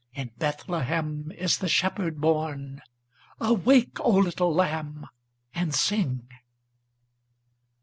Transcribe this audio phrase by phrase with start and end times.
[0.15, 2.81] In Bethlehem is the Shepherd born.
[3.39, 5.05] Awake, O little lamb,
[5.53, 6.27] and sing!"